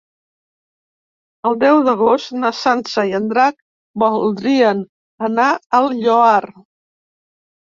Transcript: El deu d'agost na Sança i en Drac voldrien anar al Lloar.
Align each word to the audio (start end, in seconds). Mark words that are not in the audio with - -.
El 1.49 1.57
deu 1.63 1.81
d'agost 1.87 2.33
na 2.45 2.51
Sança 2.61 3.05
i 3.11 3.15
en 3.19 3.29
Drac 3.33 3.61
voldrien 4.05 4.83
anar 5.31 5.47
al 5.81 5.91
Lloar. 6.01 6.43